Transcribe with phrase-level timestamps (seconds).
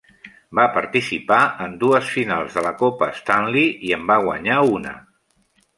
[0.59, 5.01] Va participar en dues finals de la Copa Stanley i en va guanyar una.